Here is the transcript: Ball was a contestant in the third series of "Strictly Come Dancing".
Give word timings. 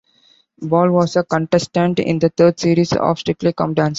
Ball 0.57 0.89
was 0.89 1.15
a 1.15 1.23
contestant 1.23 1.99
in 1.99 2.17
the 2.17 2.29
third 2.29 2.59
series 2.59 2.91
of 2.93 3.19
"Strictly 3.19 3.53
Come 3.53 3.75
Dancing". 3.75 3.89